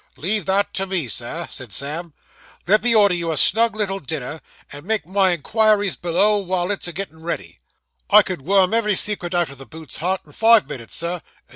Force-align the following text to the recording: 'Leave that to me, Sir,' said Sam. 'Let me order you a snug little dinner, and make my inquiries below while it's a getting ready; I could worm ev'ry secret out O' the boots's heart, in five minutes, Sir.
'Leave 0.17 0.47
that 0.47 0.73
to 0.73 0.87
me, 0.87 1.07
Sir,' 1.07 1.45
said 1.47 1.71
Sam. 1.71 2.15
'Let 2.65 2.81
me 2.81 2.95
order 2.95 3.13
you 3.13 3.31
a 3.31 3.37
snug 3.37 3.75
little 3.75 3.99
dinner, 3.99 4.41
and 4.71 4.83
make 4.83 5.05
my 5.05 5.29
inquiries 5.31 5.95
below 5.95 6.37
while 6.37 6.71
it's 6.71 6.87
a 6.87 6.91
getting 6.91 7.21
ready; 7.21 7.59
I 8.09 8.23
could 8.23 8.41
worm 8.41 8.73
ev'ry 8.73 8.95
secret 8.95 9.35
out 9.35 9.51
O' 9.51 9.53
the 9.53 9.67
boots's 9.67 9.99
heart, 9.99 10.21
in 10.25 10.31
five 10.31 10.67
minutes, 10.67 10.95
Sir. 10.95 11.21